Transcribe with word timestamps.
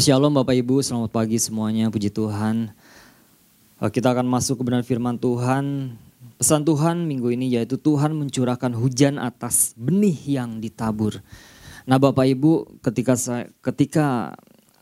Shalom 0.00 0.32
Bapak 0.32 0.56
Ibu, 0.56 0.80
selamat 0.80 1.12
pagi 1.12 1.36
semuanya, 1.36 1.92
puji 1.92 2.08
Tuhan. 2.08 2.72
Eh, 3.84 3.90
Kita 3.92 4.16
akan 4.16 4.24
masuk 4.24 4.56
ke 4.56 4.62
benar 4.64 4.80
firman 4.80 5.20
Tuhan. 5.20 5.92
Pesan 6.40 6.64
Tuhan 6.64 7.04
minggu 7.04 7.28
ini 7.28 7.52
yaitu 7.52 7.76
Tuhan 7.76 8.16
mencurahkan 8.16 8.72
hujan 8.72 9.20
atas 9.20 9.76
benih 9.76 10.16
yang 10.40 10.56
ditabur. 10.56 11.20
Nah 11.84 12.00
Bapak 12.00 12.32
Ibu, 12.32 12.80
ketika 12.80 13.12
saya, 13.12 13.52
ketika 13.60 14.32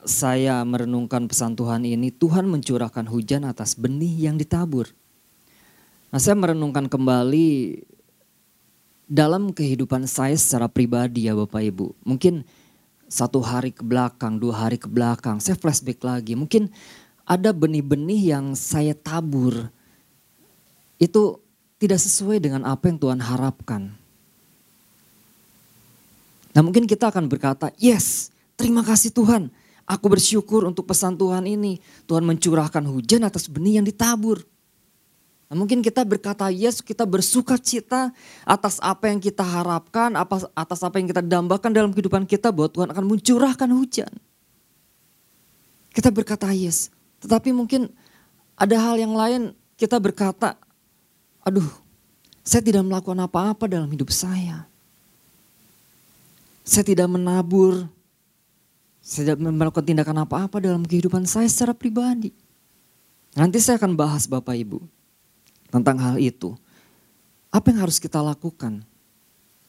saya 0.06 0.62
merenungkan 0.62 1.26
pesan 1.26 1.58
Tuhan 1.58 1.82
ini, 1.82 2.14
Tuhan 2.14 2.46
mencurahkan 2.46 3.10
hujan 3.10 3.42
atas 3.42 3.74
benih 3.74 4.30
yang 4.30 4.38
ditabur. 4.38 4.86
Nah 6.14 6.22
saya 6.22 6.38
merenungkan 6.38 6.86
kembali 6.86 7.82
dalam 9.10 9.50
kehidupan 9.50 10.06
saya 10.06 10.38
secara 10.38 10.70
pribadi 10.70 11.26
ya 11.26 11.34
Bapak 11.34 11.66
Ibu. 11.74 12.06
Mungkin 12.06 12.46
satu 13.08 13.40
hari 13.40 13.72
ke 13.72 13.80
belakang, 13.80 14.36
dua 14.36 14.68
hari 14.68 14.76
ke 14.76 14.86
belakang, 14.86 15.40
saya 15.40 15.56
flashback 15.56 16.04
lagi. 16.04 16.36
Mungkin 16.36 16.68
ada 17.24 17.50
benih-benih 17.56 18.36
yang 18.36 18.52
saya 18.52 18.92
tabur. 18.92 19.72
Itu 21.00 21.40
tidak 21.80 21.98
sesuai 22.04 22.38
dengan 22.38 22.68
apa 22.68 22.92
yang 22.92 23.00
Tuhan 23.00 23.20
harapkan. 23.24 23.96
Nah 26.52 26.60
mungkin 26.60 26.84
kita 26.84 27.08
akan 27.08 27.30
berkata, 27.30 27.72
yes 27.80 28.28
terima 28.58 28.84
kasih 28.84 29.14
Tuhan. 29.14 29.48
Aku 29.88 30.12
bersyukur 30.12 30.68
untuk 30.68 30.84
pesan 30.84 31.16
Tuhan 31.16 31.48
ini. 31.48 31.80
Tuhan 32.04 32.20
mencurahkan 32.20 32.84
hujan 32.84 33.24
atas 33.24 33.48
benih 33.48 33.80
yang 33.80 33.86
ditabur. 33.88 34.44
Nah, 35.48 35.56
mungkin 35.56 35.80
kita 35.80 36.04
berkata 36.04 36.52
yes, 36.52 36.84
kita 36.84 37.08
bersuka 37.08 37.56
cita 37.56 38.12
atas 38.44 38.76
apa 38.84 39.08
yang 39.08 39.16
kita 39.16 39.40
harapkan, 39.40 40.12
atas 40.52 40.80
apa 40.84 41.00
yang 41.00 41.08
kita 41.08 41.24
dambakan 41.24 41.72
dalam 41.72 41.88
kehidupan 41.96 42.28
kita 42.28 42.52
bahwa 42.52 42.68
Tuhan 42.68 42.88
akan 42.92 43.04
mencurahkan 43.08 43.70
hujan. 43.72 44.12
Kita 45.88 46.12
berkata 46.12 46.52
yes, 46.52 46.92
tetapi 47.24 47.56
mungkin 47.56 47.88
ada 48.60 48.76
hal 48.76 49.00
yang 49.00 49.16
lain 49.16 49.56
kita 49.80 49.96
berkata, 49.96 50.52
aduh 51.40 51.66
saya 52.44 52.60
tidak 52.60 52.84
melakukan 52.84 53.24
apa-apa 53.24 53.64
dalam 53.72 53.88
hidup 53.88 54.12
saya. 54.12 54.68
Saya 56.60 56.84
tidak 56.84 57.08
menabur, 57.08 57.88
saya 59.00 59.32
tidak 59.32 59.48
melakukan 59.48 59.88
tindakan 59.88 60.28
apa-apa 60.28 60.60
dalam 60.60 60.84
kehidupan 60.84 61.24
saya 61.24 61.48
secara 61.48 61.72
pribadi. 61.72 62.36
Nanti 63.32 63.56
saya 63.64 63.80
akan 63.80 63.96
bahas 63.96 64.28
Bapak 64.28 64.52
Ibu 64.52 64.97
tentang 65.68 65.96
hal 66.00 66.16
itu. 66.20 66.56
Apa 67.48 67.72
yang 67.72 67.88
harus 67.88 67.96
kita 67.96 68.20
lakukan? 68.20 68.84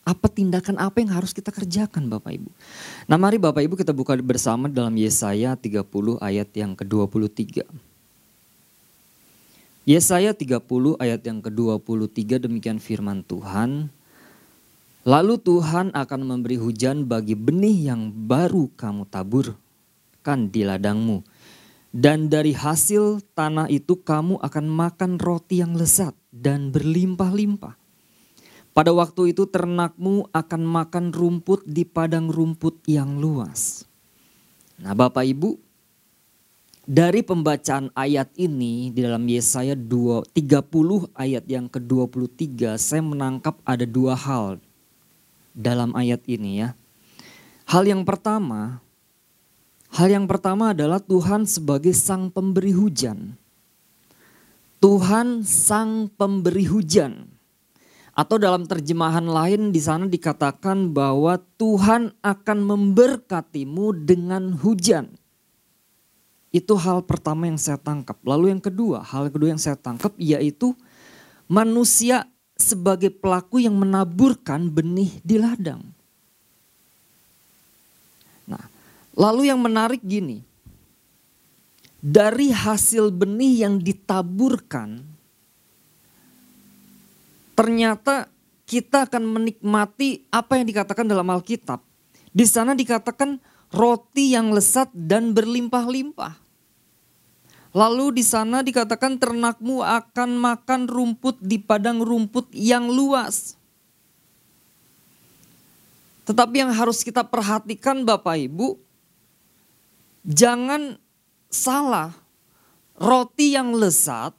Apa 0.03 0.25
tindakan 0.25 0.80
apa 0.81 0.97
yang 1.00 1.14
harus 1.14 1.31
kita 1.36 1.53
kerjakan 1.53 2.09
Bapak 2.09 2.33
Ibu? 2.33 2.50
Nah 3.06 3.17
mari 3.19 3.38
Bapak 3.38 3.61
Ibu 3.61 3.78
kita 3.78 3.94
buka 3.94 4.17
bersama 4.19 4.66
dalam 4.66 4.95
Yesaya 4.97 5.53
30 5.53 5.86
ayat 6.17 6.50
yang 6.58 6.73
ke-23. 6.73 7.61
Yesaya 9.86 10.33
30 10.33 10.66
ayat 10.97 11.22
yang 11.23 11.39
ke-23 11.45 12.41
demikian 12.41 12.81
firman 12.81 13.22
Tuhan. 13.22 13.94
Lalu 15.08 15.36
Tuhan 15.39 15.95
akan 15.95 16.22
memberi 16.25 16.59
hujan 16.59 17.08
bagi 17.08 17.34
benih 17.34 17.94
yang 17.94 18.11
baru 18.11 18.67
kamu 18.75 19.08
taburkan 19.08 20.52
di 20.52 20.67
ladangmu 20.67 21.23
dan 21.90 22.30
dari 22.30 22.54
hasil 22.54 23.26
tanah 23.34 23.66
itu 23.70 23.98
kamu 23.98 24.38
akan 24.42 24.66
makan 24.70 25.12
roti 25.18 25.62
yang 25.62 25.73
lezat 25.73 26.14
dan 26.30 26.70
berlimpah-limpah. 26.70 27.73
Pada 28.69 28.94
waktu 28.94 29.34
itu 29.34 29.50
ternakmu 29.50 30.30
akan 30.30 30.62
makan 30.62 31.06
rumput 31.09 31.66
di 31.66 31.84
padang 31.84 32.30
rumput 32.30 32.86
yang 32.86 33.18
luas. 33.18 33.84
Nah 34.78 34.94
Bapak 34.94 35.25
Ibu, 35.25 35.58
dari 36.86 37.25
pembacaan 37.25 37.94
ayat 37.97 38.34
ini 38.38 38.94
di 38.94 39.03
dalam 39.03 39.25
Yesaya 39.25 39.74
2, 39.74 40.31
30 40.31 41.12
ayat 41.18 41.44
yang 41.50 41.66
ke-23 41.68 42.78
saya 42.81 43.03
menangkap 43.03 43.58
ada 43.66 43.84
dua 43.84 44.13
hal 44.13 44.62
dalam 45.53 45.92
ayat 45.97 46.22
ini 46.30 46.63
ya. 46.63 46.69
Hal 47.69 47.86
yang 47.86 48.02
pertama, 48.02 48.81
Hal 50.00 50.16
yang 50.16 50.32
pertama 50.32 50.72
adalah 50.72 51.04
Tuhan 51.04 51.44
sebagai 51.44 51.92
sang 51.92 52.32
pemberi 52.32 52.72
hujan. 52.72 53.36
Tuhan 54.80 55.44
sang 55.44 56.08
pemberi 56.16 56.64
hujan. 56.72 57.28
Atau 58.16 58.40
dalam 58.40 58.64
terjemahan 58.64 59.28
lain 59.28 59.76
di 59.76 59.82
sana 59.84 60.08
dikatakan 60.08 60.96
bahwa 60.96 61.36
Tuhan 61.60 62.16
akan 62.24 62.60
memberkatimu 62.64 64.08
dengan 64.08 64.56
hujan. 64.56 65.12
Itu 66.56 66.80
hal 66.80 67.04
pertama 67.04 67.52
yang 67.52 67.60
saya 67.60 67.76
tangkap. 67.76 68.16
Lalu 68.24 68.56
yang 68.56 68.64
kedua, 68.64 69.04
hal 69.04 69.28
kedua 69.28 69.52
yang 69.52 69.60
saya 69.60 69.76
tangkap 69.76 70.16
yaitu 70.16 70.80
manusia 71.52 72.24
sebagai 72.56 73.12
pelaku 73.12 73.68
yang 73.68 73.76
menaburkan 73.76 74.64
benih 74.72 75.12
di 75.28 75.36
ladang. 75.36 75.84
Nah, 78.48 78.80
Lalu 79.18 79.50
yang 79.50 79.62
menarik 79.62 80.03
gini, 80.06 80.46
dari 82.00 82.53
hasil 82.53 83.12
benih 83.12 83.68
yang 83.68 83.75
ditaburkan, 83.81 85.03
ternyata 87.58 88.31
kita 88.69 89.09
akan 89.09 89.24
menikmati 89.25 90.30
apa 90.30 90.62
yang 90.62 90.66
dikatakan 90.69 91.09
dalam 91.09 91.28
Alkitab. 91.28 91.81
Di 92.30 92.46
sana 92.46 92.78
dikatakan 92.78 93.42
roti 93.74 94.38
yang 94.38 94.53
lesat 94.53 94.94
dan 94.94 95.34
berlimpah-limpah. 95.34 96.38
Lalu 97.69 98.22
di 98.22 98.24
sana 98.25 98.66
dikatakan 98.66 99.22
ternakmu 99.22 99.86
akan 99.86 100.30
makan 100.42 100.90
rumput 100.90 101.38
di 101.38 101.62
padang 101.62 102.02
rumput 102.02 102.50
yang 102.53 102.90
luas. 102.90 103.58
Tetapi 106.25 106.62
yang 106.62 106.74
harus 106.74 107.02
kita 107.02 107.25
perhatikan 107.25 108.06
Bapak 108.06 108.38
Ibu, 108.38 108.78
Jangan 110.29 111.01
salah, 111.50 112.13
roti 112.94 113.57
yang 113.57 113.73
lezat 113.73 114.38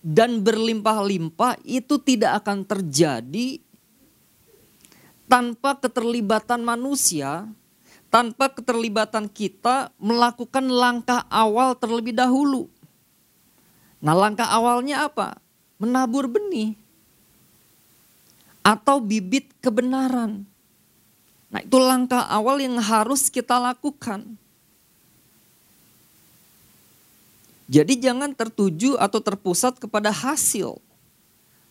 dan 0.00 0.40
berlimpah-limpah 0.40 1.60
itu 1.68 2.00
tidak 2.00 2.40
akan 2.40 2.64
terjadi 2.64 3.60
tanpa 5.28 5.76
keterlibatan 5.76 6.64
manusia, 6.64 7.44
tanpa 8.08 8.48
keterlibatan 8.48 9.28
kita 9.28 9.92
melakukan 10.00 10.64
langkah 10.72 11.28
awal 11.28 11.76
terlebih 11.76 12.16
dahulu. 12.16 12.72
Nah, 14.00 14.16
langkah 14.16 14.48
awalnya 14.48 15.04
apa? 15.04 15.36
Menabur 15.76 16.32
benih 16.32 16.80
atau 18.64 19.00
bibit 19.00 19.52
kebenaran. 19.60 20.48
Nah, 21.52 21.60
itu 21.60 21.76
langkah 21.76 22.24
awal 22.24 22.62
yang 22.62 22.80
harus 22.80 23.28
kita 23.28 23.60
lakukan. 23.60 24.40
Jadi 27.70 28.02
jangan 28.02 28.34
tertuju 28.34 28.98
atau 28.98 29.22
terpusat 29.22 29.78
kepada 29.78 30.10
hasil. 30.10 30.82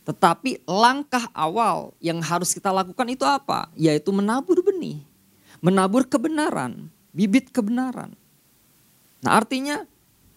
Tetapi 0.07 0.63
langkah 0.63 1.27
awal 1.35 1.91
yang 1.99 2.23
harus 2.23 2.55
kita 2.55 2.71
lakukan 2.71 3.03
itu 3.11 3.27
apa? 3.27 3.67
Yaitu 3.75 4.15
menabur 4.15 4.63
benih. 4.63 5.03
Menabur 5.59 6.07
kebenaran, 6.07 6.87
bibit 7.11 7.51
kebenaran. 7.51 8.15
Nah 9.19 9.43
artinya 9.43 9.83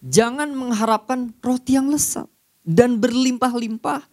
jangan 0.03 0.51
mengharapkan 0.51 1.31
roti 1.39 1.79
yang 1.79 1.87
lesat 1.87 2.27
dan 2.67 2.99
berlimpah-limpah. 2.99 4.03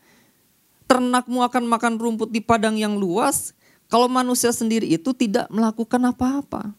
Ternakmu 0.87 1.43
akan 1.43 1.67
makan 1.67 1.99
rumput 1.99 2.31
di 2.31 2.39
padang 2.39 2.79
yang 2.79 2.95
luas. 2.95 3.59
Kalau 3.91 4.07
manusia 4.07 4.55
sendiri 4.55 4.87
itu 4.87 5.11
tidak 5.11 5.51
melakukan 5.51 5.99
apa-apa. 6.15 6.71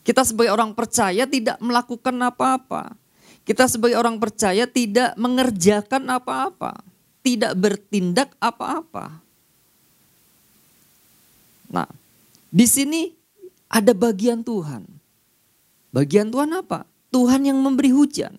Kita 0.00 0.24
sebagai 0.24 0.56
orang 0.56 0.72
percaya 0.72 1.28
tidak 1.28 1.60
melakukan 1.60 2.16
apa-apa. 2.16 3.01
Kita 3.42 3.66
sebagai 3.66 3.98
orang 3.98 4.22
percaya 4.22 4.70
tidak 4.70 5.18
mengerjakan 5.18 6.06
apa-apa, 6.06 6.78
tidak 7.26 7.58
bertindak 7.58 8.30
apa-apa. 8.38 9.18
Nah, 11.72 11.88
di 12.52 12.66
sini 12.68 13.10
ada 13.66 13.90
bagian 13.96 14.46
Tuhan. 14.46 14.86
Bagian 15.90 16.30
Tuhan 16.30 16.54
apa? 16.54 16.86
Tuhan 17.10 17.48
yang 17.48 17.58
memberi 17.58 17.90
hujan. 17.90 18.38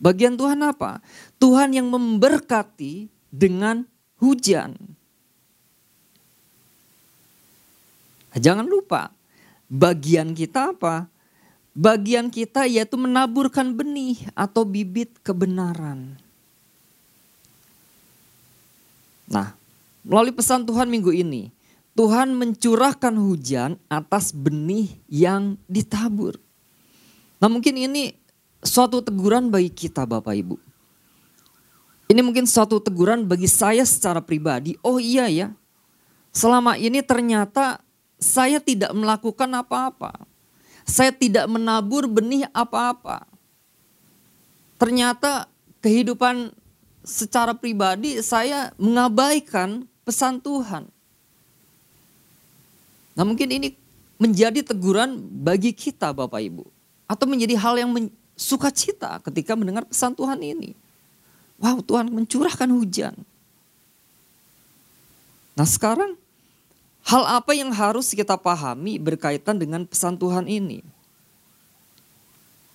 Bagian 0.00 0.36
Tuhan 0.36 0.60
apa? 0.64 1.04
Tuhan 1.36 1.72
yang 1.76 1.88
memberkati 1.88 3.08
dengan 3.28 3.84
hujan. 4.20 4.76
Jangan 8.36 8.68
lupa, 8.68 9.08
bagian 9.66 10.36
kita 10.36 10.76
apa? 10.76 11.08
Bagian 11.76 12.32
kita 12.32 12.64
yaitu 12.64 12.96
menaburkan 12.96 13.76
benih 13.76 14.24
atau 14.32 14.64
bibit 14.64 15.12
kebenaran. 15.20 16.16
Nah, 19.28 19.52
melalui 20.00 20.32
pesan 20.32 20.64
Tuhan 20.64 20.88
minggu 20.88 21.12
ini, 21.12 21.52
Tuhan 21.92 22.32
mencurahkan 22.32 23.12
hujan 23.20 23.76
atas 23.92 24.32
benih 24.32 24.96
yang 25.12 25.60
ditabur. 25.68 26.40
Nah 27.36 27.48
mungkin 27.52 27.76
ini 27.76 28.16
suatu 28.64 29.04
teguran 29.04 29.52
bagi 29.52 29.68
kita 29.68 30.08
Bapak 30.08 30.32
Ibu. 30.36 30.56
Ini 32.06 32.20
mungkin 32.22 32.46
suatu 32.46 32.78
teguran 32.78 33.26
bagi 33.26 33.50
saya 33.50 33.82
secara 33.82 34.22
pribadi. 34.22 34.78
Oh 34.84 35.00
iya 35.02 35.26
ya, 35.26 35.48
selama 36.30 36.78
ini 36.78 37.02
ternyata 37.02 37.82
saya 38.16 38.62
tidak 38.62 38.94
melakukan 38.94 39.50
apa-apa. 39.56 40.35
Saya 40.86 41.10
tidak 41.10 41.50
menabur 41.50 42.06
benih 42.06 42.46
apa-apa. 42.54 43.26
Ternyata 44.78 45.50
kehidupan 45.82 46.54
secara 47.02 47.52
pribadi 47.52 48.22
saya 48.22 48.70
mengabaikan 48.78 49.84
pesan 50.06 50.38
Tuhan. 50.38 50.86
Nah 53.18 53.24
mungkin 53.26 53.50
ini 53.50 53.74
menjadi 54.16 54.62
teguran 54.62 55.18
bagi 55.42 55.74
kita 55.74 56.14
Bapak 56.14 56.40
Ibu. 56.40 56.64
Atau 57.06 57.26
menjadi 57.26 57.58
hal 57.58 57.78
yang 57.78 57.90
sukacita 58.36 59.18
ketika 59.26 59.56
mendengar 59.58 59.86
pesan 59.86 60.14
Tuhan 60.14 60.38
ini. 60.42 60.76
Wow 61.56 61.80
Tuhan 61.80 62.12
mencurahkan 62.12 62.68
hujan. 62.68 63.14
Nah 65.56 65.64
sekarang 65.64 66.20
hal 67.06 67.22
apa 67.22 67.54
yang 67.54 67.70
harus 67.70 68.10
kita 68.10 68.34
pahami 68.34 68.98
berkaitan 68.98 69.56
dengan 69.56 69.86
pesan 69.86 70.18
Tuhan 70.18 70.50
ini? 70.50 70.82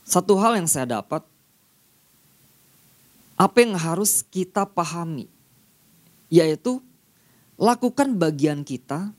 Satu 0.07 0.39
hal 0.39 0.56
yang 0.56 0.68
saya 0.72 1.04
dapat, 1.04 1.22
apa 3.36 3.57
yang 3.60 3.75
harus 3.75 4.24
kita 4.24 4.63
pahami? 4.63 5.28
Yaitu 6.31 6.80
lakukan 7.60 8.16
bagian 8.16 8.63
kita 8.63 9.12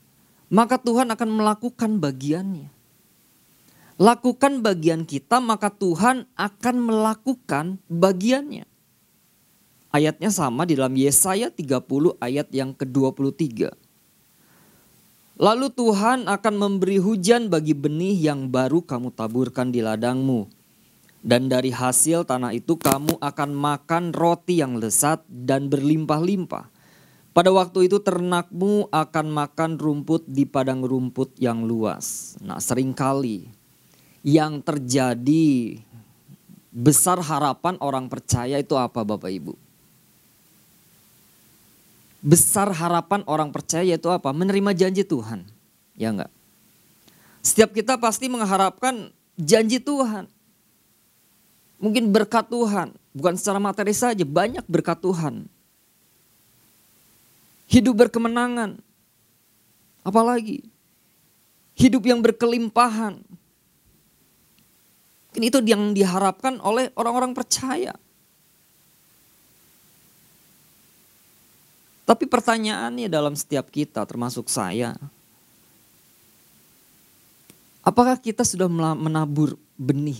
maka 0.53 0.77
Tuhan 0.77 1.09
akan 1.09 1.29
melakukan 1.33 1.97
bagiannya. 1.97 2.69
Lakukan 3.97 4.61
bagian 4.61 5.01
kita, 5.01 5.41
maka 5.41 5.73
Tuhan 5.73 6.29
akan 6.37 6.75
melakukan 6.77 7.81
bagiannya. 7.89 8.69
Ayatnya 9.89 10.29
sama 10.29 10.69
di 10.69 10.77
dalam 10.77 10.93
Yesaya 10.93 11.49
30 11.49 12.17
ayat 12.21 12.49
yang 12.53 12.73
ke-23. 12.77 13.73
Lalu 15.43 15.75
Tuhan 15.75 16.31
akan 16.31 16.55
memberi 16.55 17.03
hujan 17.03 17.51
bagi 17.51 17.75
benih 17.75 18.15
yang 18.15 18.47
baru 18.47 18.79
kamu 18.79 19.11
taburkan 19.11 19.75
di 19.75 19.83
ladangmu. 19.83 20.47
Dan 21.19 21.51
dari 21.51 21.67
hasil 21.67 22.23
tanah 22.23 22.55
itu 22.55 22.79
kamu 22.79 23.19
akan 23.19 23.51
makan 23.51 24.15
roti 24.15 24.63
yang 24.63 24.79
lezat 24.79 25.19
dan 25.27 25.67
berlimpah-limpah. 25.67 26.71
Pada 27.35 27.51
waktu 27.51 27.91
itu 27.91 27.99
ternakmu 27.99 28.87
akan 28.87 29.27
makan 29.35 29.71
rumput 29.75 30.23
di 30.23 30.47
padang 30.47 30.79
rumput 30.79 31.35
yang 31.35 31.67
luas. 31.67 32.39
Nah 32.39 32.63
sering 32.63 32.95
kali 32.95 33.43
yang 34.23 34.63
terjadi 34.63 35.75
besar 36.71 37.19
harapan 37.19 37.75
orang 37.83 38.07
percaya 38.07 38.63
itu 38.63 38.79
apa 38.79 39.03
Bapak 39.03 39.27
Ibu? 39.27 39.62
Besar 42.23 42.71
harapan 42.71 43.21
orang 43.27 43.51
percaya 43.51 43.99
itu 43.99 44.07
apa? 44.07 44.31
Menerima 44.31 44.71
janji 44.71 45.03
Tuhan. 45.03 45.43
Ya 45.99 46.15
enggak? 46.15 46.31
Setiap 47.43 47.75
kita 47.75 47.99
pasti 47.99 48.31
mengharapkan 48.31 49.11
janji 49.35 49.83
Tuhan. 49.83 50.31
Mungkin 51.83 52.15
berkat 52.15 52.47
Tuhan. 52.47 52.95
Bukan 53.11 53.35
secara 53.35 53.59
materi 53.59 53.91
saja, 53.91 54.23
banyak 54.23 54.63
berkat 54.71 55.03
Tuhan 55.03 55.51
hidup 57.73 58.05
berkemenangan. 58.05 58.77
Apalagi 60.05 60.61
hidup 61.73 62.05
yang 62.05 62.21
berkelimpahan. 62.21 63.17
Ini 65.33 65.49
itu 65.49 65.59
yang 65.65 65.97
diharapkan 65.97 66.61
oleh 66.61 66.93
orang-orang 66.93 67.33
percaya. 67.33 67.97
Tapi 72.03 72.27
pertanyaannya 72.27 73.07
dalam 73.07 73.31
setiap 73.31 73.71
kita 73.71 74.03
termasuk 74.03 74.51
saya. 74.51 74.91
Apakah 77.83 78.19
kita 78.19 78.43
sudah 78.47 78.67
menabur 78.95 79.59
benih 79.75 80.19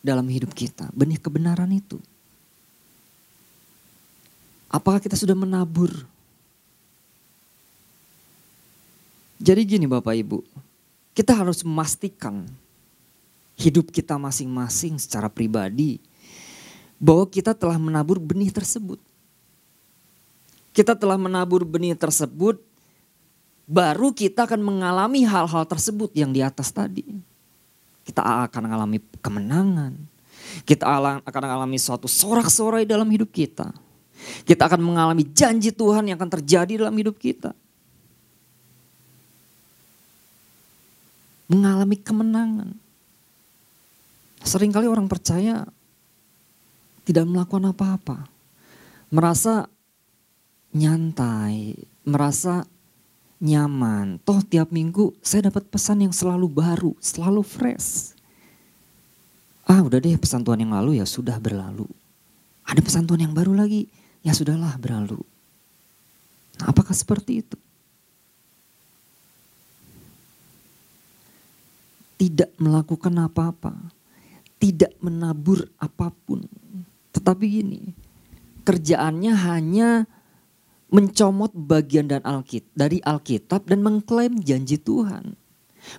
dalam 0.00 0.24
hidup 0.28 0.52
kita? 0.52 0.88
Benih 0.92 1.20
kebenaran 1.20 1.68
itu. 1.72 2.00
Apakah 4.68 5.00
kita 5.00 5.16
sudah 5.16 5.34
menabur? 5.36 5.90
Jadi 9.40 9.60
gini 9.64 9.88
Bapak 9.88 10.12
Ibu, 10.14 10.44
kita 11.16 11.32
harus 11.32 11.64
memastikan 11.64 12.44
hidup 13.56 13.88
kita 13.92 14.20
masing-masing 14.20 15.00
secara 15.00 15.28
pribadi 15.32 16.00
bahwa 17.00 17.24
kita 17.28 17.56
telah 17.56 17.80
menabur 17.80 18.20
benih 18.20 18.52
tersebut. 18.52 19.00
Kita 20.70 20.94
telah 20.94 21.18
menabur 21.18 21.66
benih 21.66 21.98
tersebut, 21.98 22.62
baru 23.66 24.14
kita 24.14 24.46
akan 24.46 24.60
mengalami 24.62 25.26
hal-hal 25.26 25.66
tersebut 25.66 26.14
yang 26.14 26.30
di 26.30 26.40
atas 26.40 26.70
tadi. 26.70 27.04
Kita 28.06 28.22
akan 28.46 28.70
mengalami 28.70 28.98
kemenangan, 29.18 29.92
kita 30.62 30.86
akan 31.26 31.42
mengalami 31.42 31.78
suatu 31.78 32.06
sorak-sorai 32.06 32.86
dalam 32.86 33.06
hidup 33.10 33.30
kita 33.34 33.70
kita 34.44 34.68
akan 34.68 34.80
mengalami 34.84 35.24
janji 35.24 35.72
Tuhan 35.72 36.08
yang 36.08 36.16
akan 36.20 36.32
terjadi 36.40 36.84
dalam 36.84 36.94
hidup 36.96 37.16
kita. 37.16 37.56
Mengalami 41.50 41.98
kemenangan. 41.98 42.70
Seringkali 44.40 44.86
orang 44.86 45.10
percaya 45.10 45.66
tidak 47.04 47.26
melakukan 47.26 47.74
apa-apa. 47.74 48.18
Merasa 49.10 49.66
nyantai, 50.70 51.74
merasa 52.06 52.66
nyaman. 53.42 54.20
Toh 54.22 54.44
tiap 54.44 54.70
minggu 54.70 55.16
saya 55.24 55.50
dapat 55.50 55.66
pesan 55.66 56.06
yang 56.06 56.14
selalu 56.14 56.46
baru, 56.46 56.92
selalu 57.00 57.42
fresh. 57.42 58.14
Ah 59.66 59.80
udah 59.80 60.02
deh 60.02 60.18
pesan 60.18 60.42
Tuhan 60.42 60.66
yang 60.66 60.74
lalu 60.74 60.98
ya 60.98 61.06
sudah 61.06 61.38
berlalu. 61.38 61.86
Ada 62.66 62.82
pesan 62.82 63.06
Tuhan 63.06 63.30
yang 63.30 63.34
baru 63.34 63.54
lagi 63.54 63.90
ya 64.20 64.34
sudahlah 64.36 64.76
berlalu. 64.78 65.18
Nah, 66.60 66.66
apakah 66.70 66.92
seperti 66.92 67.40
itu? 67.40 67.58
Tidak 72.20 72.60
melakukan 72.60 73.16
apa-apa, 73.16 73.72
tidak 74.60 74.92
menabur 75.00 75.64
apa 75.80 76.12
pun. 76.28 76.44
Tetapi 77.16 77.44
gini, 77.48 77.80
kerjaannya 78.68 79.32
hanya 79.32 80.04
mencomot 80.90 81.54
bagian 81.54 82.10
dan 82.10 82.22
Alkit 82.26 82.66
dari 82.74 82.98
Alkitab 83.02 83.66
dan 83.66 83.80
mengklaim 83.80 84.38
janji 84.42 84.76
Tuhan. 84.76 85.38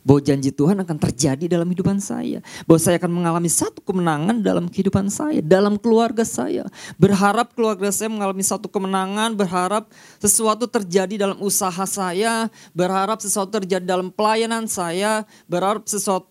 Bahwa 0.06 0.22
janji 0.22 0.54
Tuhan 0.54 0.78
akan 0.78 0.98
terjadi 1.02 1.58
dalam 1.58 1.66
kehidupan 1.74 1.98
saya. 1.98 2.46
Bahwa 2.70 2.78
saya 2.78 3.02
akan 3.02 3.12
mengalami 3.18 3.50
satu 3.50 3.82
kemenangan 3.82 4.38
dalam 4.46 4.70
kehidupan 4.70 5.10
saya, 5.10 5.42
dalam 5.42 5.74
keluarga 5.82 6.22
saya. 6.22 6.70
Berharap 7.02 7.58
keluarga 7.58 7.90
saya 7.90 8.14
mengalami 8.14 8.46
satu 8.46 8.70
kemenangan, 8.70 9.34
berharap 9.34 9.90
sesuatu 10.22 10.70
terjadi 10.70 11.26
dalam 11.26 11.42
usaha 11.42 11.82
saya, 11.90 12.54
berharap 12.78 13.26
sesuatu 13.26 13.58
terjadi 13.58 13.82
dalam 13.82 14.14
pelayanan 14.14 14.70
saya, 14.70 15.26
berharap 15.50 15.90
sesuatu 15.90 16.30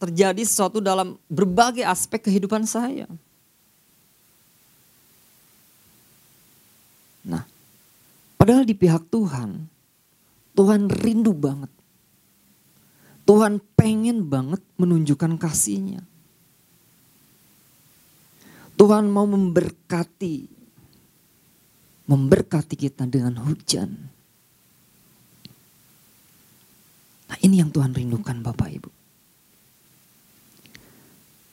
terjadi 0.00 0.42
sesuatu 0.44 0.80
dalam 0.80 1.16
berbagai 1.28 1.84
aspek 1.84 2.24
kehidupan 2.24 2.64
saya. 2.64 3.08
Padahal 8.42 8.66
di 8.66 8.74
pihak 8.74 9.06
Tuhan, 9.06 9.70
Tuhan 10.58 10.90
rindu 10.90 11.30
banget 11.30 11.70
Tuhan 13.22 13.62
pengen 13.78 14.26
banget 14.26 14.62
menunjukkan 14.78 15.38
kasihnya. 15.38 16.02
Tuhan 18.74 19.06
mau 19.06 19.30
memberkati, 19.30 20.50
memberkati 22.10 22.74
kita 22.74 23.06
dengan 23.06 23.38
hujan. 23.46 23.94
Nah 27.30 27.38
ini 27.46 27.62
yang 27.62 27.70
Tuhan 27.70 27.94
rindukan 27.94 28.42
Bapak 28.42 28.68
Ibu. 28.74 28.90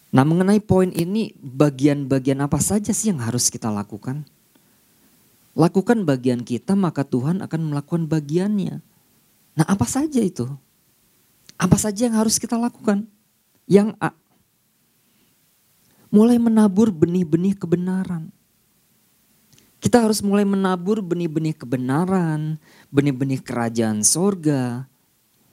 Nah 0.09 0.25
mengenai 0.25 0.57
poin 0.57 0.89
ini 0.89 1.37
bagian-bagian 1.37 2.41
apa 2.41 2.57
saja 2.57 2.89
sih 2.89 3.13
yang 3.13 3.21
harus 3.21 3.53
kita 3.53 3.69
lakukan? 3.69 4.25
Lakukan 5.59 6.07
bagian 6.07 6.47
kita, 6.47 6.71
maka 6.71 7.03
Tuhan 7.03 7.43
akan 7.43 7.75
melakukan 7.75 8.07
bagiannya. 8.07 8.79
Nah, 9.59 9.65
apa 9.67 9.83
saja 9.83 10.23
itu? 10.23 10.47
Apa 11.59 11.75
saja 11.75 12.07
yang 12.07 12.15
harus 12.15 12.39
kita 12.39 12.55
lakukan? 12.55 13.03
Yang 13.67 13.91
A, 13.99 14.15
mulai 16.07 16.39
menabur 16.39 16.95
benih-benih 16.95 17.59
kebenaran. 17.59 18.31
Kita 19.83 19.99
harus 19.99 20.23
mulai 20.23 20.47
menabur 20.47 21.03
benih-benih 21.03 21.55
kebenaran, 21.55 22.55
benih-benih 22.91 23.43
kerajaan 23.43 24.03
sorga 24.03 24.87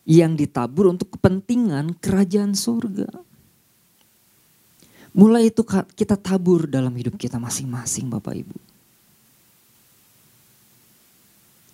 yang 0.06 0.38
ditabur 0.38 0.90
untuk 0.90 1.18
kepentingan 1.18 1.98
kerajaan 1.98 2.54
sorga. 2.54 3.10
Mulai 5.14 5.50
itu 5.50 5.66
kita 5.98 6.14
tabur 6.14 6.70
dalam 6.70 6.94
hidup 6.94 7.18
kita 7.18 7.42
masing-masing 7.42 8.06
Bapak 8.06 8.34
Ibu. 8.34 8.65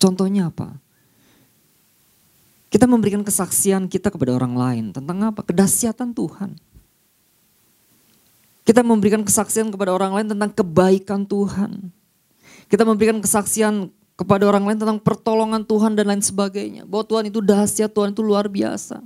Contohnya 0.03 0.51
apa? 0.51 0.83
Kita 2.67 2.83
memberikan 2.83 3.23
kesaksian 3.23 3.87
kita 3.87 4.11
kepada 4.11 4.35
orang 4.35 4.51
lain 4.51 4.85
tentang 4.91 5.31
apa? 5.31 5.39
Kedahsyatan 5.39 6.11
Tuhan. 6.11 6.59
Kita 8.67 8.83
memberikan 8.83 9.23
kesaksian 9.23 9.71
kepada 9.71 9.95
orang 9.95 10.11
lain 10.11 10.27
tentang 10.35 10.51
kebaikan 10.51 11.23
Tuhan. 11.23 11.87
Kita 12.67 12.83
memberikan 12.83 13.23
kesaksian 13.23 13.87
kepada 14.19 14.43
orang 14.43 14.67
lain 14.67 14.79
tentang 14.79 14.99
pertolongan 14.99 15.63
Tuhan 15.63 15.95
dan 15.95 16.11
lain 16.11 16.23
sebagainya. 16.23 16.83
Bahwa 16.83 17.07
Tuhan 17.07 17.31
itu 17.31 17.39
dahsyat, 17.39 17.91
Tuhan 17.91 18.11
itu 18.11 18.23
luar 18.25 18.51
biasa. 18.51 18.99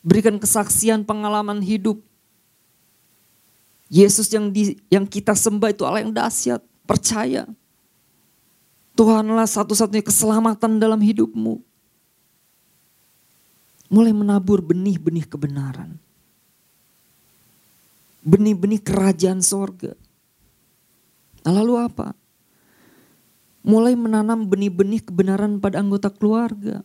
Berikan 0.00 0.40
kesaksian 0.40 1.04
pengalaman 1.04 1.60
hidup. 1.60 2.00
Yesus 3.92 4.32
yang 4.32 4.48
di, 4.48 4.80
yang 4.88 5.04
kita 5.04 5.36
sembah 5.36 5.68
itu 5.68 5.84
Allah 5.84 6.00
yang 6.00 6.12
dahsyat. 6.12 6.64
Percaya. 6.88 7.44
Tuhanlah 8.94 9.50
satu-satunya 9.50 10.06
keselamatan 10.06 10.78
dalam 10.78 11.02
hidupmu. 11.02 11.58
Mulai 13.90 14.14
menabur 14.14 14.62
benih-benih 14.62 15.26
kebenaran. 15.26 15.98
Benih-benih 18.22 18.80
kerajaan 18.80 19.42
sorga. 19.42 19.98
Nah, 21.44 21.52
lalu 21.52 21.74
apa? 21.76 22.14
Mulai 23.66 23.98
menanam 23.98 24.46
benih-benih 24.46 25.02
kebenaran 25.02 25.58
pada 25.58 25.82
anggota 25.82 26.08
keluarga. 26.08 26.80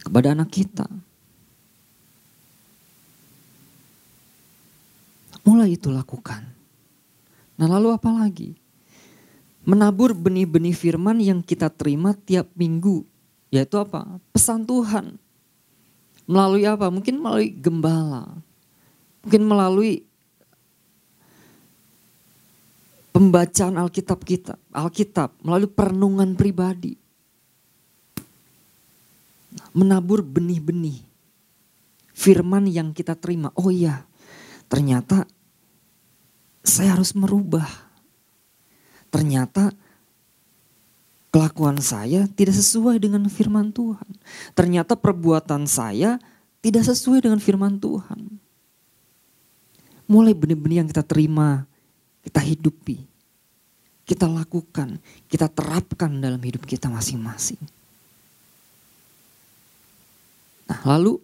Kepada 0.00 0.32
anak 0.32 0.48
kita. 0.48 0.86
Mulai 5.42 5.74
itu 5.74 5.90
lakukan. 5.90 6.46
Nah 7.60 7.68
lalu 7.68 7.92
apa 7.92 8.08
lagi? 8.12 8.59
menabur 9.64 10.16
benih-benih 10.16 10.72
firman 10.72 11.20
yang 11.20 11.40
kita 11.44 11.68
terima 11.68 12.16
tiap 12.16 12.48
minggu. 12.56 13.04
Yaitu 13.50 13.76
apa? 13.76 14.20
Pesan 14.30 14.62
Tuhan. 14.64 15.18
Melalui 16.24 16.64
apa? 16.64 16.86
Mungkin 16.88 17.18
melalui 17.18 17.50
gembala. 17.50 18.30
Mungkin 19.26 19.42
melalui 19.44 20.06
pembacaan 23.10 23.76
Alkitab 23.76 24.22
kita, 24.24 24.54
Alkitab 24.72 25.34
melalui 25.44 25.68
perenungan 25.68 26.32
pribadi. 26.38 26.96
Menabur 29.74 30.22
benih-benih 30.22 31.02
firman 32.14 32.70
yang 32.70 32.94
kita 32.94 33.18
terima. 33.18 33.50
Oh 33.58 33.68
iya, 33.68 34.06
ternyata 34.70 35.26
saya 36.62 36.94
harus 36.94 37.12
merubah 37.18 37.89
ternyata 39.10 39.74
kelakuan 41.30 41.78
saya 41.78 42.26
tidak 42.34 42.58
hmm. 42.58 42.62
sesuai 42.62 42.96
dengan 42.98 43.22
firman 43.30 43.70
Tuhan. 43.70 44.10
Ternyata 44.54 44.98
perbuatan 44.98 45.64
saya 45.70 46.18
tidak 46.60 46.84
sesuai 46.90 47.24
dengan 47.24 47.38
firman 47.38 47.78
Tuhan. 47.78 48.38
Mulai 50.10 50.34
benih-benih 50.34 50.82
yang 50.82 50.88
kita 50.90 51.06
terima, 51.06 51.70
kita 52.26 52.42
hidupi, 52.42 53.06
kita 54.02 54.26
lakukan, 54.26 54.98
kita 55.30 55.46
terapkan 55.46 56.10
dalam 56.18 56.42
hidup 56.42 56.66
kita 56.66 56.90
masing-masing. 56.90 57.62
Nah, 60.66 60.82
lalu 60.86 61.22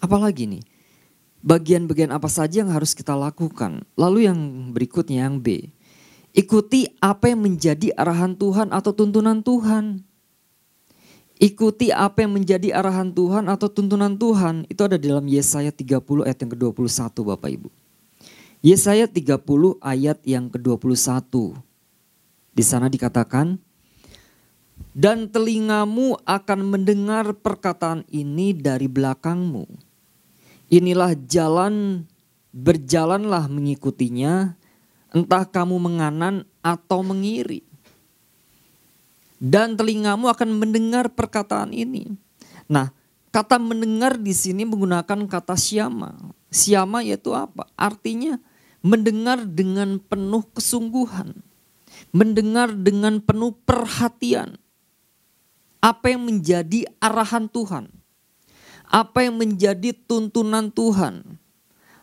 apalagi 0.00 0.48
nih? 0.48 0.64
Bagian-bagian 1.38 2.10
apa 2.10 2.26
saja 2.26 2.66
yang 2.66 2.74
harus 2.74 2.98
kita 2.98 3.14
lakukan? 3.14 3.86
Lalu 3.94 4.26
yang 4.26 4.38
berikutnya 4.74 5.30
yang 5.30 5.38
B, 5.38 5.70
Ikuti 6.38 6.86
apa 7.02 7.34
yang 7.34 7.42
menjadi 7.42 7.90
arahan 7.98 8.38
Tuhan 8.38 8.70
atau 8.70 8.94
tuntunan 8.94 9.42
Tuhan. 9.42 10.06
Ikuti 11.42 11.90
apa 11.90 12.22
yang 12.22 12.38
menjadi 12.38 12.78
arahan 12.78 13.10
Tuhan 13.10 13.50
atau 13.50 13.66
tuntunan 13.66 14.14
Tuhan. 14.14 14.62
Itu 14.70 14.86
ada 14.86 14.94
dalam 14.94 15.26
Yesaya 15.26 15.74
30 15.74 15.98
ayat 16.22 16.38
yang 16.38 16.50
ke-21 16.54 17.26
Bapak 17.26 17.50
Ibu. 17.50 17.68
Yesaya 18.62 19.10
30 19.10 19.38
ayat 19.82 20.18
yang 20.22 20.46
ke-21. 20.46 21.58
Di 22.54 22.62
sana 22.62 22.86
dikatakan, 22.86 23.58
dan 24.98 25.30
telingamu 25.30 26.18
akan 26.26 26.60
mendengar 26.66 27.34
perkataan 27.38 28.02
ini 28.10 28.50
dari 28.50 28.90
belakangmu. 28.90 29.66
Inilah 30.74 31.14
jalan, 31.22 32.02
berjalanlah 32.50 33.46
mengikutinya 33.46 34.57
entah 35.12 35.44
kamu 35.44 35.76
menganan 35.80 36.44
atau 36.60 37.00
mengiri. 37.00 37.64
Dan 39.38 39.78
telingamu 39.78 40.26
akan 40.26 40.50
mendengar 40.58 41.14
perkataan 41.14 41.70
ini. 41.70 42.10
Nah, 42.66 42.90
kata 43.30 43.56
mendengar 43.62 44.18
di 44.18 44.34
sini 44.34 44.66
menggunakan 44.66 45.30
kata 45.30 45.54
siama. 45.54 46.18
Siama 46.50 47.06
yaitu 47.06 47.30
apa? 47.38 47.70
Artinya 47.78 48.42
mendengar 48.82 49.46
dengan 49.46 50.02
penuh 50.02 50.42
kesungguhan. 50.50 51.38
Mendengar 52.10 52.74
dengan 52.74 53.22
penuh 53.22 53.54
perhatian. 53.62 54.58
Apa 55.78 56.10
yang 56.10 56.26
menjadi 56.26 56.90
arahan 56.98 57.46
Tuhan? 57.46 57.94
Apa 58.88 59.22
yang 59.22 59.38
menjadi 59.38 59.94
tuntunan 59.94 60.72
Tuhan? 60.74 61.38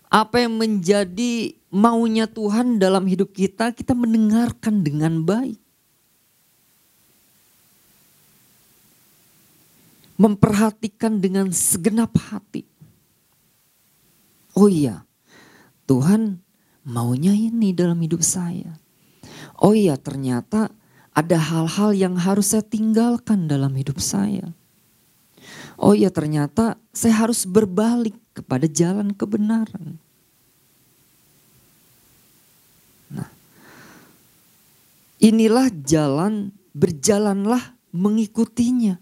Apa 0.08 0.46
yang 0.46 0.56
menjadi 0.56 1.58
maunya 1.76 2.24
Tuhan 2.24 2.80
dalam 2.80 3.04
hidup 3.04 3.36
kita, 3.36 3.76
kita 3.76 3.92
mendengarkan 3.92 4.80
dengan 4.80 5.28
baik. 5.28 5.60
Memperhatikan 10.16 11.20
dengan 11.20 11.52
segenap 11.52 12.16
hati. 12.32 12.64
Oh 14.56 14.72
iya, 14.72 15.04
Tuhan 15.84 16.40
maunya 16.88 17.36
ini 17.36 17.76
dalam 17.76 18.00
hidup 18.00 18.24
saya. 18.24 18.80
Oh 19.60 19.76
iya, 19.76 20.00
ternyata 20.00 20.72
ada 21.12 21.36
hal-hal 21.36 21.92
yang 21.92 22.16
harus 22.16 22.56
saya 22.56 22.64
tinggalkan 22.64 23.52
dalam 23.52 23.76
hidup 23.76 24.00
saya. 24.00 24.56
Oh 25.76 25.92
iya, 25.92 26.08
ternyata 26.08 26.80
saya 26.96 27.28
harus 27.28 27.44
berbalik 27.44 28.16
kepada 28.32 28.72
jalan 28.72 29.12
kebenaran. 29.12 30.00
Inilah 35.26 35.74
jalan, 35.82 36.54
berjalanlah 36.78 37.74
mengikutinya. 37.90 39.02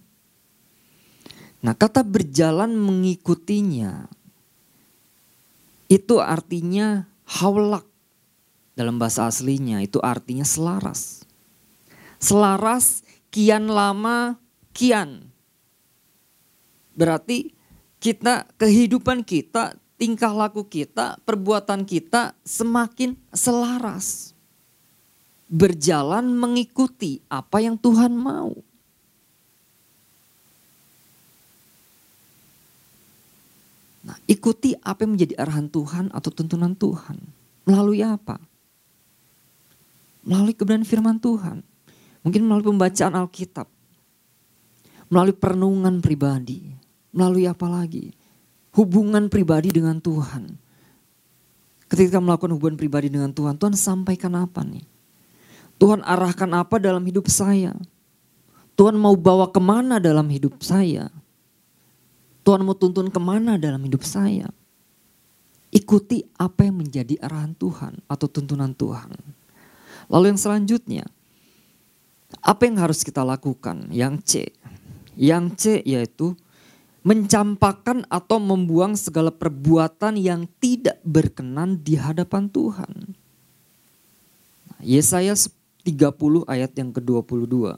Nah, 1.60 1.76
kata 1.76 2.00
berjalan 2.08 2.80
mengikutinya 2.80 4.08
itu 5.92 6.24
artinya 6.24 7.12
haulak. 7.28 7.84
Dalam 8.74 8.96
bahasa 8.96 9.28
aslinya 9.28 9.84
itu 9.84 10.00
artinya 10.00 10.48
selaras. 10.48 11.28
Selaras 12.24 13.04
kian 13.28 13.68
lama 13.68 14.40
kian. 14.72 15.28
Berarti 16.96 17.52
kita 18.00 18.48
kehidupan 18.56 19.28
kita, 19.28 19.76
tingkah 20.00 20.32
laku 20.34 20.66
kita, 20.66 21.20
perbuatan 21.28 21.84
kita 21.84 22.34
semakin 22.48 23.14
selaras 23.30 24.33
berjalan 25.54 26.34
mengikuti 26.34 27.22
apa 27.30 27.62
yang 27.62 27.78
Tuhan 27.78 28.18
mau. 28.18 28.58
Nah, 34.04 34.18
ikuti 34.26 34.74
apa 34.82 35.06
yang 35.06 35.14
menjadi 35.14 35.38
arahan 35.38 35.70
Tuhan 35.70 36.10
atau 36.10 36.34
tuntunan 36.34 36.74
Tuhan. 36.74 37.22
Melalui 37.70 38.02
apa? 38.02 38.42
Melalui 40.26 40.58
kebenaran 40.58 40.90
firman 40.90 41.22
Tuhan. 41.22 41.62
Mungkin 42.26 42.42
melalui 42.44 42.74
pembacaan 42.74 43.14
Alkitab. 43.14 43.70
Melalui 45.08 45.38
perenungan 45.38 46.02
pribadi. 46.02 46.66
Melalui 47.14 47.46
apa 47.46 47.70
lagi? 47.70 48.10
Hubungan 48.74 49.30
pribadi 49.30 49.70
dengan 49.70 50.02
Tuhan. 50.02 50.50
Ketika 51.88 52.18
melakukan 52.18 52.58
hubungan 52.58 52.76
pribadi 52.76 53.08
dengan 53.08 53.30
Tuhan, 53.30 53.56
Tuhan 53.56 53.78
sampaikan 53.78 54.34
apa 54.34 54.66
nih? 54.66 54.93
Tuhan 55.84 56.00
arahkan 56.00 56.48
apa 56.56 56.80
dalam 56.80 57.04
hidup 57.04 57.28
saya? 57.28 57.76
Tuhan 58.80 58.96
mau 58.96 59.20
bawa 59.20 59.52
ke 59.52 59.60
mana 59.60 60.00
dalam 60.00 60.32
hidup 60.32 60.64
saya? 60.64 61.12
Tuhan 62.48 62.64
mau 62.64 62.72
tuntun 62.72 63.12
ke 63.12 63.20
mana 63.20 63.60
dalam 63.60 63.84
hidup 63.84 64.00
saya? 64.08 64.48
Ikuti 65.76 66.24
apa 66.40 66.64
yang 66.64 66.80
menjadi 66.80 67.20
arahan 67.20 67.52
Tuhan 67.60 68.00
atau 68.08 68.32
tuntunan 68.32 68.72
Tuhan. 68.72 69.12
Lalu 70.08 70.32
yang 70.32 70.40
selanjutnya, 70.40 71.04
apa 72.40 72.64
yang 72.64 72.80
harus 72.80 73.04
kita 73.04 73.20
lakukan? 73.20 73.92
Yang 73.92 74.16
C. 74.24 74.32
Yang 75.20 75.46
C 75.60 75.64
yaitu 75.84 76.40
mencampakkan 77.04 78.08
atau 78.08 78.40
membuang 78.40 78.96
segala 78.96 79.36
perbuatan 79.36 80.16
yang 80.16 80.48
tidak 80.64 81.04
berkenan 81.04 81.84
di 81.84 82.00
hadapan 82.00 82.48
Tuhan. 82.48 83.20
Nah, 84.72 84.80
Yesaya 84.80 85.36
30 85.84 86.48
ayat 86.48 86.72
yang 86.80 86.90
ke-22. 86.96 87.76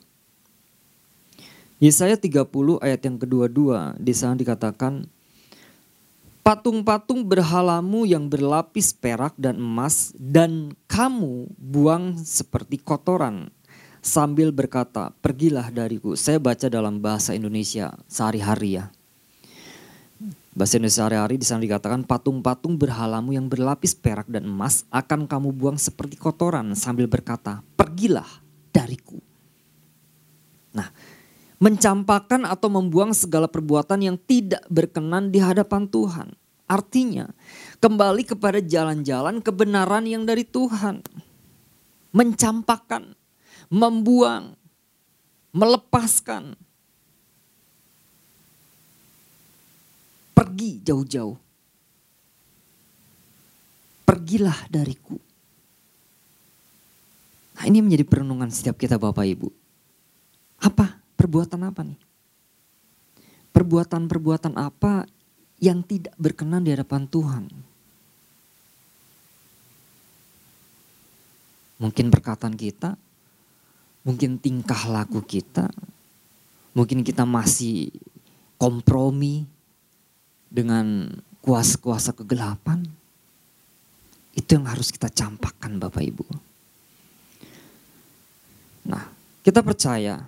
Yesaya 1.83 2.15
30 2.15 2.45
ayat 2.79 3.01
yang 3.03 3.17
kedua-dua 3.19 3.99
di 3.99 4.15
sana 4.15 4.39
dikatakan 4.39 5.11
patung-patung 6.45 7.25
berhalamu 7.25 8.07
yang 8.07 8.29
berlapis 8.31 8.95
perak 8.95 9.33
dan 9.35 9.59
emas 9.59 10.13
dan 10.15 10.71
kamu 10.87 11.49
buang 11.57 12.15
seperti 12.21 12.79
kotoran 12.79 13.49
sambil 14.05 14.53
berkata 14.53 15.09
pergilah 15.19 15.73
dariku. 15.73 16.13
Saya 16.13 16.37
baca 16.37 16.69
dalam 16.69 17.01
bahasa 17.01 17.33
Indonesia 17.33 17.97
sehari-hari 18.05 18.77
ya. 18.79 18.93
Bahasa 20.55 20.79
Indonesia 20.79 21.03
sehari-hari 21.03 21.35
di 21.35 21.43
sana 21.43 21.67
dikatakan 21.67 22.07
patung-patung 22.07 22.79
berhalamu 22.79 23.35
yang 23.35 23.51
berlapis 23.51 23.91
perak 23.91 24.31
dan 24.31 24.47
emas 24.47 24.87
akan 24.87 25.27
kamu 25.27 25.51
buang 25.51 25.75
seperti 25.75 26.15
kotoran 26.15 26.71
sambil 26.79 27.11
berkata 27.11 27.59
pergilah 27.75 28.39
dariku. 28.71 29.19
Nah, 30.71 30.95
mencampakkan 31.59 32.47
atau 32.47 32.71
membuang 32.71 33.11
segala 33.11 33.51
perbuatan 33.51 33.99
yang 33.99 34.15
tidak 34.15 34.63
berkenan 34.71 35.27
di 35.27 35.43
hadapan 35.43 35.91
Tuhan. 35.91 36.31
Artinya, 36.71 37.27
kembali 37.83 38.23
kepada 38.23 38.63
jalan-jalan 38.63 39.43
kebenaran 39.43 40.07
yang 40.07 40.23
dari 40.23 40.47
Tuhan. 40.47 41.03
Mencampakkan, 42.15 43.11
membuang, 43.67 44.55
melepaskan. 45.51 46.55
Pergi 50.55 50.79
jauh-jauh. 50.87 51.35
Pergilah 54.07 54.55
dariku. 54.71 55.19
Nah 57.59 57.67
ini 57.67 57.83
menjadi 57.83 58.07
perenungan 58.07 58.47
setiap 58.47 58.79
kita 58.79 58.95
Bapak 58.95 59.27
Ibu. 59.35 59.51
Apa? 60.63 61.03
Perbuatan 61.19 61.59
apa 61.59 61.83
nih? 61.83 61.99
Perbuatan-perbuatan 63.51 64.55
apa 64.55 65.03
yang 65.59 65.83
tidak 65.83 66.15
berkenan 66.15 66.63
di 66.63 66.71
hadapan 66.71 67.03
Tuhan? 67.03 67.51
Mungkin 71.83 72.07
perkataan 72.07 72.55
kita, 72.55 72.95
mungkin 74.07 74.39
tingkah 74.39 74.87
laku 74.87 75.19
kita, 75.19 75.67
mungkin 76.71 77.03
kita 77.03 77.27
masih 77.27 77.91
kompromi 78.55 79.51
dengan 80.49 81.09
kuasa-kuasa 81.43 82.13
kegelapan. 82.15 82.85
Itu 84.35 84.59
yang 84.59 84.67
harus 84.67 84.91
kita 84.91 85.07
campakkan 85.07 85.79
Bapak 85.79 86.03
Ibu. 86.03 86.27
Nah, 88.85 89.07
kita 89.41 89.63
percaya 89.63 90.27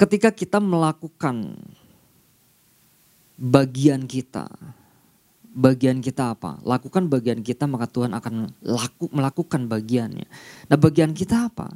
ketika 0.00 0.32
kita 0.32 0.58
melakukan 0.60 1.56
bagian 3.36 4.08
kita, 4.08 4.48
bagian 5.56 6.00
kita 6.04 6.36
apa? 6.36 6.60
Lakukan 6.64 7.08
bagian 7.08 7.40
kita 7.40 7.64
maka 7.64 7.88
Tuhan 7.88 8.12
akan 8.12 8.52
laku, 8.64 9.08
melakukan 9.12 9.68
bagiannya. 9.68 10.28
Nah 10.68 10.76
bagian 10.76 11.16
kita 11.16 11.48
apa? 11.48 11.72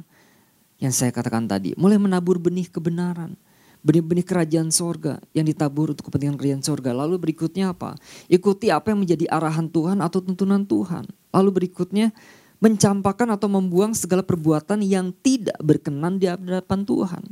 Yang 0.81 0.93
saya 0.97 1.11
katakan 1.13 1.45
tadi, 1.45 1.77
mulai 1.77 2.01
menabur 2.01 2.41
benih 2.41 2.69
kebenaran. 2.69 3.37
Benih-benih 3.81 4.25
kerajaan 4.25 4.69
sorga 4.69 5.17
yang 5.33 5.49
ditabur 5.49 5.93
untuk 5.93 6.09
kepentingan 6.09 6.37
kerajaan 6.37 6.61
sorga. 6.61 6.93
Lalu 6.93 7.17
berikutnya 7.17 7.73
apa? 7.73 7.97
Ikuti 8.29 8.69
apa 8.69 8.93
yang 8.93 9.01
menjadi 9.01 9.25
arahan 9.29 9.67
Tuhan 9.73 10.05
atau 10.05 10.21
tuntunan 10.21 10.61
Tuhan. 10.65 11.09
Lalu 11.33 11.49
berikutnya 11.49 12.13
mencampakkan 12.61 13.25
atau 13.33 13.49
membuang 13.49 13.97
segala 13.97 14.21
perbuatan 14.21 14.85
yang 14.85 15.09
tidak 15.25 15.57
berkenan 15.57 16.21
di 16.21 16.29
hadapan 16.29 16.85
Tuhan. 16.85 17.23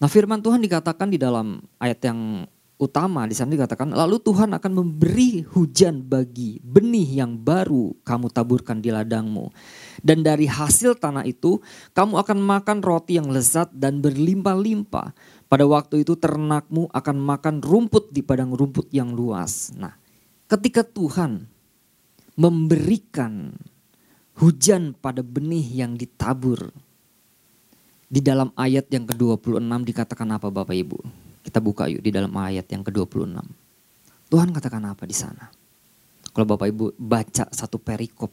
Nah 0.00 0.08
firman 0.08 0.40
Tuhan 0.40 0.64
dikatakan 0.64 1.12
di 1.12 1.20
dalam 1.20 1.60
ayat 1.76 2.00
yang 2.08 2.48
utama 2.80 3.28
di 3.28 3.36
sana 3.36 3.52
dikatakan 3.52 3.92
lalu 3.92 4.16
Tuhan 4.24 4.56
akan 4.56 4.72
memberi 4.72 5.44
hujan 5.44 6.00
bagi 6.00 6.56
benih 6.64 7.20
yang 7.20 7.36
baru 7.36 7.92
kamu 8.00 8.32
taburkan 8.32 8.80
di 8.80 8.88
ladangmu. 8.88 9.52
Dan 10.00 10.24
dari 10.24 10.48
hasil 10.48 10.96
tanah 10.96 11.28
itu 11.28 11.60
kamu 11.92 12.16
akan 12.24 12.38
makan 12.40 12.78
roti 12.80 13.20
yang 13.20 13.28
lezat 13.28 13.68
dan 13.76 14.00
berlimpah-limpah. 14.00 15.12
Pada 15.44 15.64
waktu 15.68 16.08
itu 16.08 16.16
ternakmu 16.16 16.88
akan 16.88 17.16
makan 17.20 17.60
rumput 17.60 18.08
di 18.08 18.24
padang 18.24 18.56
rumput 18.56 18.88
yang 18.88 19.12
luas. 19.12 19.76
Nah 19.76 19.92
ketika 20.48 20.80
Tuhan 20.80 21.44
memberikan 22.40 23.52
hujan 24.40 24.96
pada 24.96 25.20
benih 25.20 25.84
yang 25.84 26.00
ditabur 26.00 26.72
di 28.08 28.24
dalam 28.24 28.48
ayat 28.56 28.88
yang 28.88 29.04
ke-26 29.04 29.60
dikatakan 29.60 30.28
apa 30.32 30.48
Bapak 30.48 30.74
Ibu? 30.74 31.19
Kita 31.40 31.58
buka 31.58 31.88
yuk 31.88 32.04
di 32.04 32.12
dalam 32.12 32.32
ayat 32.36 32.68
yang 32.68 32.84
ke-26. 32.84 33.40
Tuhan 34.30 34.48
katakan 34.52 34.84
apa 34.86 35.08
di 35.08 35.16
sana? 35.16 35.48
Kalau 36.30 36.46
Bapak 36.46 36.70
Ibu 36.70 36.94
baca 37.00 37.50
satu 37.50 37.82
perikop, 37.82 38.30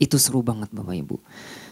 itu 0.00 0.16
seru 0.16 0.40
banget 0.40 0.72
Bapak 0.72 0.96
Ibu. 0.96 1.16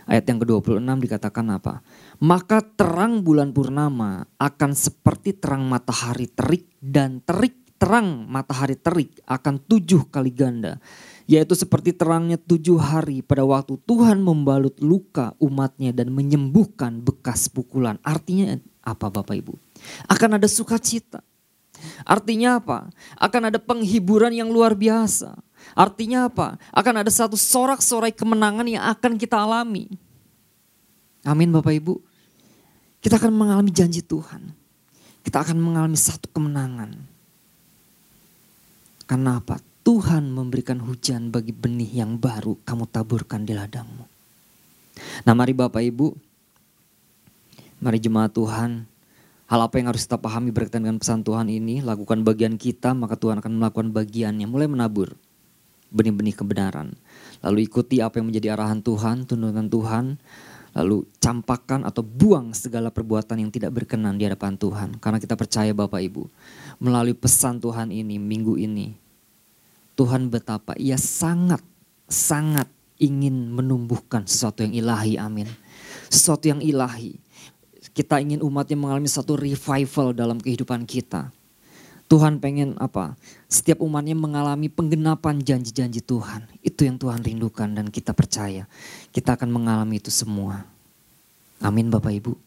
Ayat 0.07 0.25
yang 0.29 0.39
ke-26 0.45 0.85
dikatakan 0.85 1.47
apa? 1.51 1.81
Maka 2.21 2.61
terang 2.63 3.25
bulan 3.25 3.51
purnama 3.51 4.29
akan 4.37 4.71
seperti 4.77 5.35
terang 5.35 5.65
matahari 5.67 6.29
terik 6.29 6.69
dan 6.79 7.25
terik 7.25 7.57
terang 7.79 8.27
matahari 8.27 8.75
terik 8.75 9.23
akan 9.25 9.63
tujuh 9.63 10.11
kali 10.11 10.35
ganda 10.35 10.83
yaitu 11.29 11.53
seperti 11.53 11.93
terangnya 11.93 12.41
tujuh 12.41 12.81
hari 12.81 13.21
pada 13.21 13.45
waktu 13.45 13.77
Tuhan 13.85 14.25
membalut 14.25 14.75
luka 14.81 15.37
umatnya 15.37 15.93
dan 15.93 16.09
menyembuhkan 16.09 17.05
bekas 17.05 17.53
pukulan. 17.53 18.01
Artinya 18.01 18.57
apa 18.81 19.13
Bapak 19.13 19.37
Ibu? 19.37 19.55
Akan 20.07 20.37
ada 20.37 20.47
sukacita. 20.51 21.23
Artinya 22.03 22.59
apa? 22.59 22.91
Akan 23.14 23.47
ada 23.49 23.59
penghiburan 23.62 24.35
yang 24.35 24.51
luar 24.51 24.75
biasa. 24.75 25.35
Artinya 25.75 26.27
apa? 26.27 26.59
Akan 26.75 26.95
ada 26.99 27.11
satu 27.11 27.38
sorak-sorai 27.38 28.11
kemenangan 28.11 28.67
yang 28.67 28.85
akan 28.88 29.14
kita 29.14 29.38
alami. 29.38 29.87
Amin 31.27 31.51
Bapak 31.51 31.75
Ibu. 31.75 31.95
Kita 32.99 33.19
akan 33.19 33.31
mengalami 33.31 33.71
janji 33.71 34.03
Tuhan. 34.03 34.51
Kita 35.23 35.45
akan 35.45 35.59
mengalami 35.61 35.99
satu 35.99 36.27
kemenangan. 36.31 36.95
Karena 39.07 39.38
apa? 39.38 39.61
Tuhan 39.87 40.29
memberikan 40.29 40.77
hujan 40.85 41.33
bagi 41.33 41.49
benih 41.49 42.05
yang 42.05 42.21
baru 42.21 42.61
kamu 42.61 42.85
taburkan 42.93 43.49
di 43.49 43.57
ladangmu. 43.57 44.05
Nah 45.25 45.33
mari 45.33 45.57
Bapak 45.57 45.81
Ibu, 45.81 46.12
mari 47.81 47.97
jemaat 47.97 48.37
Tuhan, 48.37 48.85
hal 49.49 49.61
apa 49.65 49.81
yang 49.81 49.89
harus 49.89 50.05
kita 50.05 50.21
pahami 50.21 50.53
berkaitan 50.53 50.85
dengan 50.85 51.01
pesan 51.01 51.25
Tuhan 51.25 51.49
ini, 51.49 51.81
lakukan 51.81 52.21
bagian 52.21 52.61
kita 52.61 52.93
maka 52.93 53.17
Tuhan 53.17 53.41
akan 53.41 53.53
melakukan 53.57 53.89
bagiannya, 53.97 54.45
mulai 54.45 54.69
menabur 54.69 55.17
benih-benih 55.89 56.37
kebenaran. 56.37 56.93
Lalu 57.41 57.65
ikuti 57.65 58.05
apa 58.05 58.21
yang 58.21 58.29
menjadi 58.29 58.53
arahan 58.53 58.85
Tuhan, 58.85 59.25
tuntunan 59.25 59.73
Tuhan, 59.73 60.21
lalu 60.77 61.09
campakkan 61.17 61.81
atau 61.89 62.05
buang 62.05 62.53
segala 62.53 62.93
perbuatan 62.93 63.41
yang 63.41 63.49
tidak 63.49 63.73
berkenan 63.73 64.21
di 64.21 64.29
hadapan 64.29 64.61
Tuhan. 64.61 65.01
Karena 65.01 65.17
kita 65.17 65.33
percaya 65.33 65.73
Bapak 65.73 66.01
Ibu, 66.05 66.29
melalui 66.85 67.17
pesan 67.17 67.57
Tuhan 67.57 67.89
ini, 67.89 68.21
minggu 68.21 68.61
ini, 68.61 68.93
Tuhan 69.97 70.29
betapa 70.29 70.77
ia 70.77 71.01
sangat, 71.01 71.65
sangat 72.05 72.69
ingin 73.01 73.49
menumbuhkan 73.55 74.29
sesuatu 74.29 74.67
yang 74.67 74.75
ilahi, 74.77 75.17
amin. 75.17 75.49
Sesuatu 76.13 76.51
yang 76.53 76.61
ilahi. 76.61 77.17
Kita 77.99 78.23
ingin 78.23 78.47
umatnya 78.47 78.79
mengalami 78.79 79.11
satu 79.11 79.35
revival 79.35 80.15
dalam 80.15 80.39
kehidupan 80.39 80.87
kita. 80.87 81.35
Tuhan 82.07 82.39
pengen 82.39 82.79
apa? 82.79 83.19
Setiap 83.51 83.83
umatnya 83.83 84.15
mengalami 84.15 84.71
penggenapan 84.71 85.43
janji-janji 85.43 86.07
Tuhan. 86.07 86.47
Itu 86.63 86.87
yang 86.87 86.95
Tuhan 86.95 87.27
rindukan 87.27 87.67
dan 87.67 87.91
kita 87.91 88.15
percaya. 88.15 88.71
Kita 89.11 89.35
akan 89.35 89.51
mengalami 89.51 89.99
itu 89.99 90.15
semua. 90.15 90.63
Amin 91.59 91.91
Bapak 91.91 92.15
Ibu. 92.15 92.39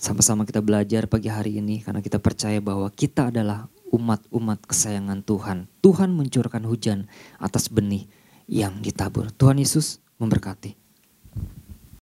Sama-sama 0.00 0.48
kita 0.48 0.64
belajar 0.64 1.04
pagi 1.04 1.28
hari 1.28 1.60
ini 1.60 1.84
karena 1.84 2.00
kita 2.00 2.16
percaya 2.16 2.64
bahwa 2.64 2.88
kita 2.88 3.28
adalah 3.28 3.68
umat-umat 3.92 4.64
kesayangan 4.64 5.20
Tuhan. 5.20 5.68
Tuhan 5.84 6.08
mencurahkan 6.08 6.64
hujan 6.64 7.04
atas 7.36 7.68
benih 7.68 8.08
yang 8.48 8.80
ditabur. 8.80 9.28
Tuhan 9.28 9.60
Yesus 9.60 10.00
memberkati. 10.16 10.83